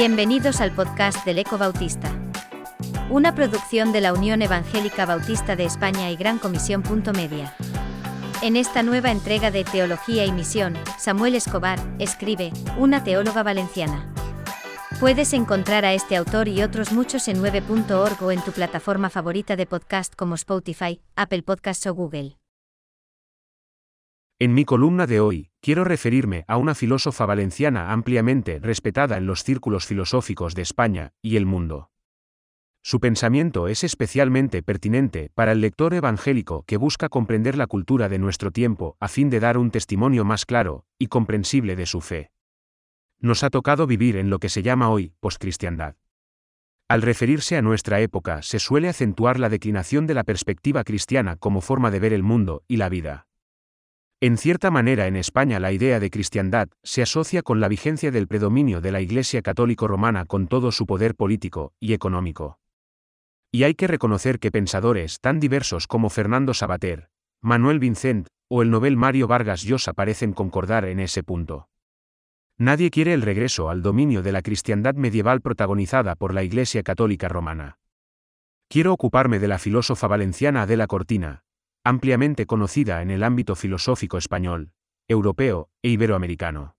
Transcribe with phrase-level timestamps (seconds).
[0.00, 2.10] Bienvenidos al podcast del Eco Bautista.
[3.10, 6.82] Una producción de la Unión Evangélica Bautista de España y Gran Comisión.
[7.14, 7.54] Media.
[8.40, 14.10] En esta nueva entrega de Teología y Misión, Samuel Escobar escribe, Una teóloga valenciana.
[15.00, 19.54] Puedes encontrar a este autor y otros muchos en 9.org o en tu plataforma favorita
[19.54, 22.39] de podcast como Spotify, Apple Podcasts o Google.
[24.42, 29.44] En mi columna de hoy, quiero referirme a una filósofa valenciana ampliamente respetada en los
[29.44, 31.90] círculos filosóficos de España y el mundo.
[32.82, 38.18] Su pensamiento es especialmente pertinente para el lector evangélico que busca comprender la cultura de
[38.18, 42.30] nuestro tiempo a fin de dar un testimonio más claro y comprensible de su fe.
[43.18, 45.96] Nos ha tocado vivir en lo que se llama hoy postcristiandad.
[46.88, 51.60] Al referirse a nuestra época se suele acentuar la declinación de la perspectiva cristiana como
[51.60, 53.26] forma de ver el mundo y la vida.
[54.22, 58.28] En cierta manera en España la idea de cristiandad se asocia con la vigencia del
[58.28, 62.58] predominio de la Iglesia católico romana con todo su poder político y económico.
[63.50, 67.08] Y hay que reconocer que pensadores tan diversos como Fernando Sabater,
[67.40, 71.70] Manuel Vincent o el novel Mario Vargas Llosa parecen concordar en ese punto.
[72.58, 77.28] Nadie quiere el regreso al dominio de la cristiandad medieval protagonizada por la Iglesia católica
[77.28, 77.78] romana.
[78.68, 81.42] Quiero ocuparme de la filósofa valenciana Adela Cortina,
[81.84, 84.72] ampliamente conocida en el ámbito filosófico español,
[85.08, 86.76] europeo e iberoamericano.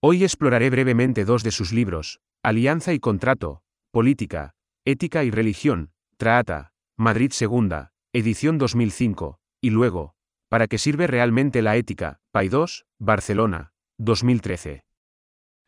[0.00, 6.72] Hoy exploraré brevemente dos de sus libros, Alianza y Contrato, Política, Ética y Religión, Traata,
[6.96, 10.14] Madrid II, edición 2005, y luego,
[10.52, 12.20] ¿Para qué sirve realmente la ética?
[12.30, 14.84] Paidós, Barcelona, 2013.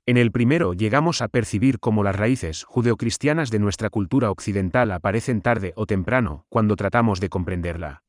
[0.05, 5.41] En el primero llegamos a percibir cómo las raíces judeocristianas de nuestra cultura occidental aparecen
[5.41, 8.04] tarde o temprano cuando tratamos de comprenderla.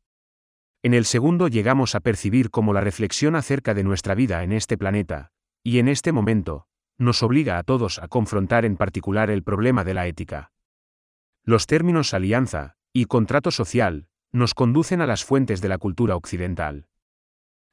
[0.86, 4.78] En el segundo llegamos a percibir cómo la reflexión acerca de nuestra vida en este
[4.78, 5.32] planeta,
[5.64, 6.68] y en este momento,
[7.00, 10.52] nos obliga a todos a confrontar en particular el problema de la ética.
[11.44, 16.86] Los términos alianza y contrato social nos conducen a las fuentes de la cultura occidental.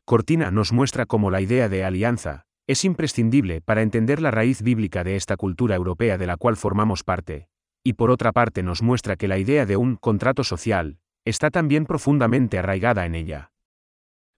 [0.07, 5.05] Cortina nos muestra cómo la idea de alianza es imprescindible para entender la raíz bíblica
[5.05, 7.51] de esta cultura europea de la cual formamos parte,
[7.85, 11.87] y por otra parte nos muestra que la idea de un contrato social está también
[11.87, 13.53] profundamente arraigada en ella.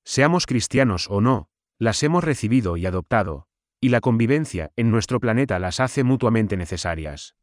[0.05, 3.47] Seamos cristianos o no, las hemos recibido y adoptado,
[3.81, 7.35] y la convivencia en nuestro planeta las hace mutuamente necesarias.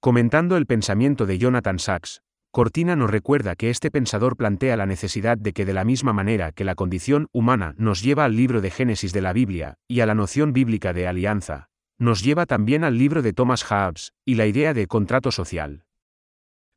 [0.00, 2.22] Comentando el pensamiento de Jonathan Sachs,
[2.52, 6.50] Cortina nos recuerda que este pensador plantea la necesidad de que de la misma manera
[6.50, 10.06] que la condición humana nos lleva al libro de Génesis de la Biblia y a
[10.06, 14.46] la noción bíblica de alianza, nos lleva también al libro de Thomas Hobbes y la
[14.46, 15.84] idea de contrato social.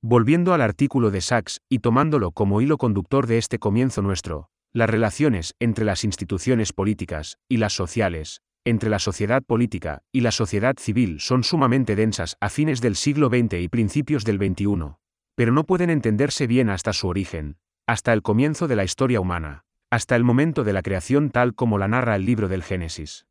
[0.05, 4.89] Volviendo al artículo de Sachs y tomándolo como hilo conductor de este comienzo nuestro, las
[4.89, 10.75] relaciones entre las instituciones políticas y las sociales, entre la sociedad política y la sociedad
[10.77, 14.97] civil son sumamente densas a fines del siglo XX y principios del XXI,
[15.35, 17.55] pero no pueden entenderse bien hasta su origen,
[17.87, 21.77] hasta el comienzo de la historia humana, hasta el momento de la creación tal como
[21.77, 23.25] la narra el libro del Génesis.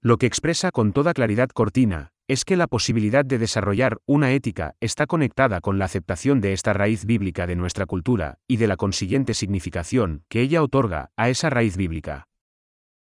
[0.00, 4.74] Lo que expresa con toda claridad Cortina, es que la posibilidad de desarrollar una ética
[4.80, 8.76] está conectada con la aceptación de esta raíz bíblica de nuestra cultura, y de la
[8.76, 12.28] consiguiente significación que ella otorga a esa raíz bíblica.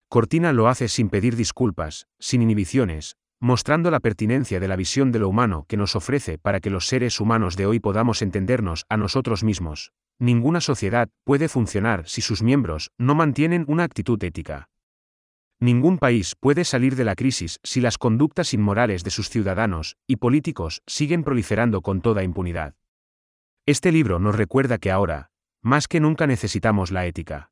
[0.08, 5.18] Cortina lo hace sin pedir disculpas, sin inhibiciones, mostrando la pertinencia de la visión de
[5.18, 8.96] lo humano que nos ofrece para que los seres humanos de hoy podamos entendernos a
[8.96, 9.92] nosotros mismos.
[10.18, 14.68] Ninguna sociedad puede funcionar si sus miembros no mantienen una actitud ética.
[15.60, 20.16] Ningún país puede salir de la crisis si las conductas inmorales de sus ciudadanos y
[20.16, 22.74] políticos siguen proliferando con toda impunidad.
[23.66, 25.30] Este libro nos recuerda que ahora,
[25.62, 27.50] más que nunca necesitamos la ética.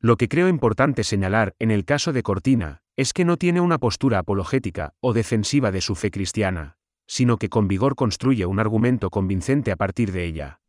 [0.00, 3.78] Lo que creo importante señalar en el caso de Cortina, es que no tiene una
[3.78, 9.10] postura apologética o defensiva de su fe cristiana, sino que con vigor construye un argumento
[9.10, 10.60] convincente a partir de ella.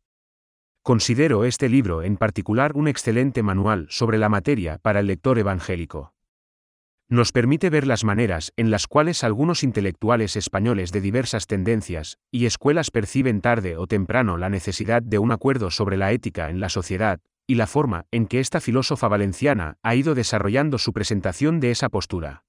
[0.82, 6.13] Considero este libro en particular un excelente manual sobre la materia para el lector evangélico
[7.08, 12.46] nos permite ver las maneras en las cuales algunos intelectuales españoles de diversas tendencias y
[12.46, 16.68] escuelas perciben tarde o temprano la necesidad de un acuerdo sobre la ética en la
[16.68, 21.70] sociedad, y la forma en que esta filósofa valenciana ha ido desarrollando su presentación de
[21.70, 22.44] esa postura.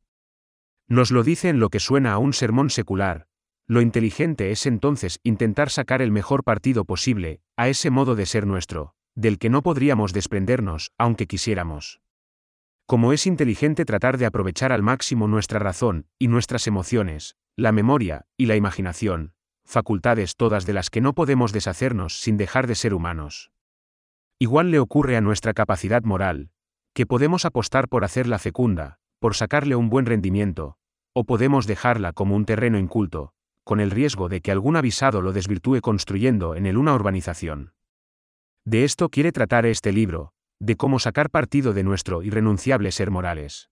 [0.88, 3.28] Nos lo dice en lo que suena a un sermón secular,
[3.68, 8.46] lo inteligente es entonces intentar sacar el mejor partido posible a ese modo de ser
[8.46, 12.00] nuestro, del que no podríamos desprendernos, aunque quisiéramos
[12.86, 18.26] como es inteligente tratar de aprovechar al máximo nuestra razón, y nuestras emociones, la memoria,
[18.38, 19.34] y la imaginación,
[19.66, 23.52] facultades todas de las que no podemos deshacernos sin dejar de ser humanos.
[24.38, 26.52] Igual le ocurre a nuestra capacidad moral,
[26.94, 30.78] que podemos apostar por hacerla fecunda, por sacarle un buen rendimiento,
[31.14, 33.34] o podemos dejarla como un terreno inculto,
[33.64, 37.74] con el riesgo de que algún avisado lo desvirtúe construyendo en él una urbanización.
[38.64, 43.70] De esto quiere tratar este libro, de cómo sacar partido de nuestro irrenunciable ser morales.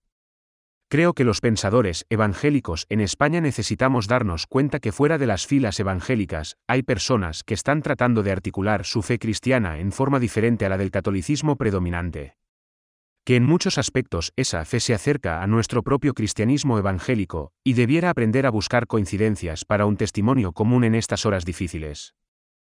[0.88, 5.80] Creo que los pensadores evangélicos en España necesitamos darnos cuenta que fuera de las filas
[5.80, 10.68] evangélicas hay personas que están tratando de articular su fe cristiana en forma diferente a
[10.68, 12.36] la del catolicismo predominante.
[13.24, 18.10] Que en muchos aspectos esa fe se acerca a nuestro propio cristianismo evangélico, y debiera
[18.10, 22.14] aprender a buscar coincidencias para un testimonio común en estas horas difíciles.